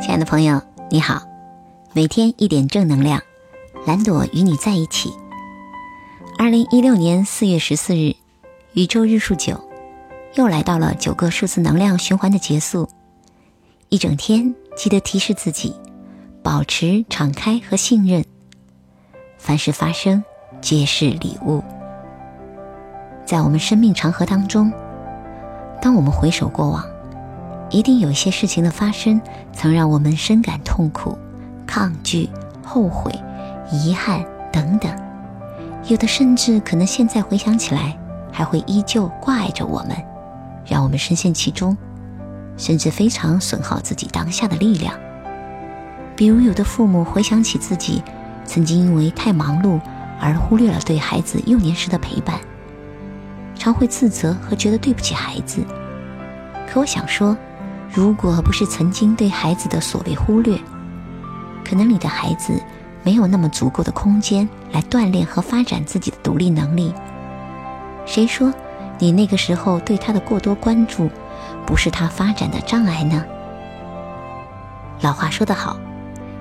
[0.00, 1.22] 亲爱的朋友，你好，
[1.92, 3.20] 每天一点正能量，
[3.86, 5.12] 蓝朵与你在一起。
[6.38, 8.16] 二零一六年四月十四日，
[8.72, 9.62] 宇宙日数九，
[10.36, 12.88] 又来到了九个数字能量循环的结束。
[13.90, 15.76] 一整天，记得提示自己，
[16.42, 18.24] 保持敞开和信任。
[19.36, 20.24] 凡事发生，
[20.62, 21.62] 皆是礼物。
[23.26, 24.72] 在我们生命长河当中，
[25.82, 26.82] 当我们回首过往。
[27.70, 29.20] 一定有些事情的发生，
[29.52, 31.16] 曾让我们深感痛苦、
[31.64, 32.28] 抗拒、
[32.64, 33.12] 后悔、
[33.70, 34.92] 遗憾等等。
[35.86, 37.96] 有的甚至可能现在回想起来，
[38.32, 39.96] 还会依旧挂碍着我们，
[40.66, 41.76] 让我们深陷其中，
[42.56, 44.92] 甚至非常损耗自己当下的力量。
[46.16, 48.02] 比如，有的父母回想起自己
[48.44, 49.80] 曾经因为太忙碌
[50.20, 52.40] 而忽略了对孩子幼年时的陪伴，
[53.54, 55.64] 常会自责和觉得对不起孩子。
[56.68, 57.36] 可我想说。
[57.92, 60.56] 如果不是曾经对孩子的所谓忽略，
[61.64, 62.52] 可能你的孩子
[63.02, 66.94] 没有那么足够的空间来锻炼和发展自己的独立能力。
[68.06, 68.52] 谁说
[68.98, 71.10] 你那个时候对他的过多关注，
[71.66, 73.24] 不是他发展的障碍呢？
[75.00, 75.76] 老话说得好，“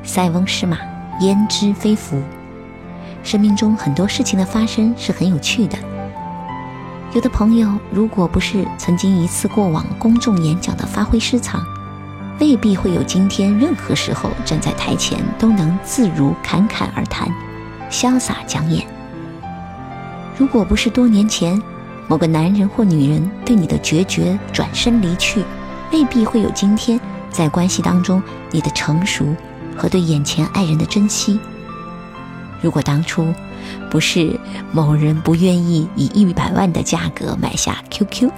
[0.04, 0.78] 塞翁失马，
[1.22, 2.22] 焉知非福。”
[3.24, 5.78] 生命中很多事情的发生是很有趣的。
[7.12, 11.66] 有的朋友，如果不是曾经一次过往公众演讲的发挥失常，
[12.40, 13.58] 未必会有今天。
[13.58, 17.28] 任何时候站在台前都能自如侃侃而谈，
[17.90, 18.86] 潇洒讲演。
[20.38, 21.60] 如果不是多年前
[22.08, 25.44] 某个男人或女人对你的决绝转身离去，
[25.92, 27.00] 未必会有今天
[27.32, 28.22] 在关系当中
[28.52, 29.26] 你的成熟
[29.76, 31.40] 和对眼前爱人的珍惜。
[32.62, 33.34] 如果当初。
[33.90, 34.40] 不是
[34.72, 38.30] 某人不愿意以一百万的价格买下 QQ，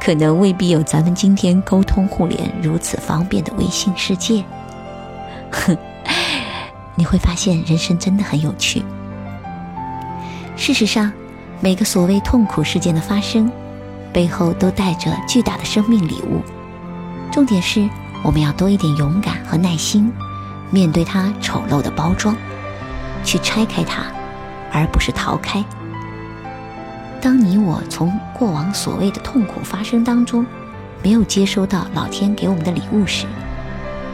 [0.00, 4.44] 可能未必有咱们今天沟通互联如此方便的微信世界。
[5.50, 5.76] 哼，
[6.96, 8.82] 你会发现人生真的很有趣。
[10.56, 11.12] 事实上，
[11.60, 13.50] 每个所谓痛苦事件的发生，
[14.12, 16.42] 背后都带着巨大的生命礼物。
[17.30, 17.88] 重点是，
[18.22, 20.12] 我们要多一点勇敢和耐心，
[20.70, 22.36] 面对它丑陋的包装，
[23.24, 24.04] 去拆开它。
[24.72, 25.64] 而不是逃开。
[27.20, 30.44] 当你我从过往所谓的痛苦发生当中，
[31.02, 33.26] 没有接收到老天给我们的礼物时，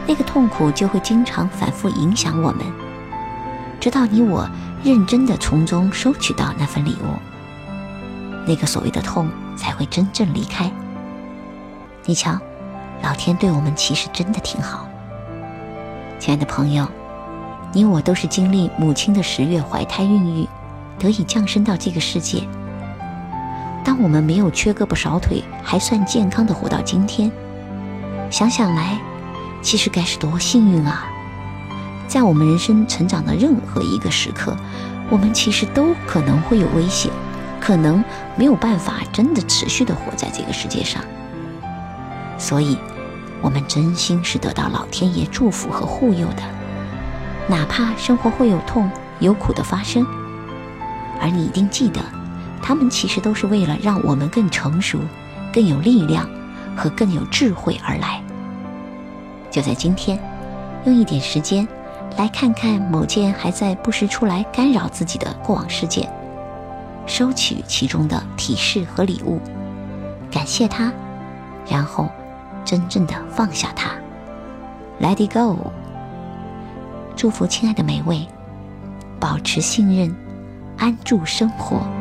[0.05, 2.65] 那个痛苦就会经常反复影响我们，
[3.79, 4.47] 直到你我
[4.83, 7.17] 认真的从中收取到那份礼物，
[8.45, 10.71] 那个所谓的痛才会真正离开。
[12.05, 12.37] 你瞧，
[13.01, 14.87] 老天对我们其实真的挺好。
[16.19, 16.87] 亲爱的朋友。
[17.71, 20.47] 你我都是经历母亲的十月怀胎孕育，
[20.97, 22.41] 得以降生到这个世界。
[23.83, 27.31] 当我们没有缺胳膊少腿，还算健康的活到今天，
[28.31, 28.99] 想想来，
[29.61, 31.05] 其实该是多幸运啊！
[32.07, 34.57] 在我们人生成长的任何一个时刻，
[35.09, 37.11] 我们其实都可能会有危险，
[37.59, 38.03] 可能
[38.35, 41.03] 没有办法真的持续的活在这个世界上。
[42.39, 42.75] 所以，
[43.41, 46.58] 我们真心是得到老天爷祝福和护佑的。
[47.49, 48.89] 哪怕生活会有痛
[49.19, 50.05] 有苦的发生，
[51.19, 51.99] 而你一定记得，
[52.61, 54.99] 他们其实都是为了让我们更成熟、
[55.51, 56.29] 更有力量
[56.77, 58.23] 和更有智慧而来。
[59.49, 60.19] 就在今天，
[60.85, 61.67] 用一点时间
[62.17, 66.07] 来看看某件还在不时出来干扰自己的过往事件，
[67.07, 69.41] 收取其中的提示和礼物，
[70.29, 70.93] 感谢它，
[71.67, 72.07] 然后
[72.63, 73.89] 真正的放下它
[75.01, 75.73] ，Let it go。
[77.19, 78.25] 祝福亲爱的每位，
[79.19, 80.15] 保持信任，
[80.77, 81.98] 安住生活。